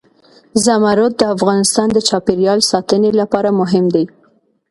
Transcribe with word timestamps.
زمرد 0.65 1.11
د 1.17 1.21
افغانستان 1.35 1.87
د 1.93 1.97
چاپیریال 2.07 2.59
ساتنې 2.71 3.11
لپاره 3.19 3.49
مهم 3.61 3.85
دي. 3.95 4.05